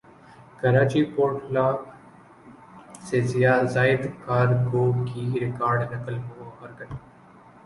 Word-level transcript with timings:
Karachi 0.59 1.03
port 1.15 1.51
lakh 1.53 1.81
سے 3.07 3.21
زائد 3.73 4.01
cargo 4.25 4.91
کی 5.05 5.29
ریکارڈ 5.41 5.91
نقل 5.93 6.17
وحرکت 6.39 6.91